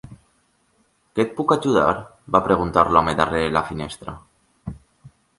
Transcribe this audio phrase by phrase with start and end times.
[1.17, 1.91] "Que et puc ajudar?",
[2.35, 4.15] va preguntar l'home darrere la finestra.